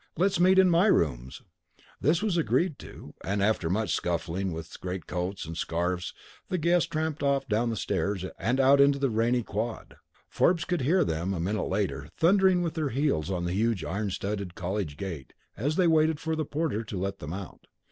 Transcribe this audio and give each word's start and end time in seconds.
Let's 0.17 0.39
meet 0.39 0.57
in 0.57 0.67
my 0.67 0.87
rooms." 0.87 1.43
This 1.99 2.23
was 2.23 2.35
agreed 2.35 2.79
to, 2.79 3.13
and 3.23 3.39
after 3.43 3.69
much 3.69 3.93
scuffling 3.93 4.51
with 4.51 4.81
greatcoats 4.81 5.45
and 5.45 5.55
scarves 5.55 6.15
the 6.49 6.57
guests 6.57 6.89
tramped 6.89 7.21
off 7.21 7.47
down 7.47 7.69
the 7.69 7.75
stairs 7.75 8.25
and 8.39 8.59
out 8.59 8.81
into 8.81 8.97
the 8.97 9.11
rainy 9.11 9.43
quad. 9.43 9.97
Forbes 10.27 10.65
could 10.65 10.81
hear 10.81 11.03
them, 11.03 11.35
a 11.35 11.39
minute 11.39 11.67
later, 11.67 12.09
thundering 12.17 12.63
with 12.63 12.73
their 12.73 12.89
heels 12.89 13.29
on 13.29 13.45
the 13.45 13.53
huge 13.53 13.83
iron 13.83 14.09
studded 14.09 14.55
college 14.55 14.97
gate 14.97 15.33
as 15.55 15.75
they 15.75 15.85
waited 15.87 16.19
for 16.19 16.35
the 16.35 16.45
porter 16.45 16.83
to 16.83 16.97
let 16.97 17.19
them 17.19 17.31
out. 17.33 17.67